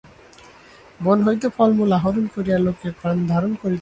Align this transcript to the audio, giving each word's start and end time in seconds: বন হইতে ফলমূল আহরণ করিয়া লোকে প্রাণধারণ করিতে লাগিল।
বন 0.99 1.17
হইতে 1.21 1.47
ফলমূল 1.49 1.91
আহরণ 1.91 2.25
করিয়া 2.35 2.57
লোকে 2.57 2.87
প্রাণধারণ 3.01 3.51
করিতে 3.51 3.57
লাগিল। 3.57 3.69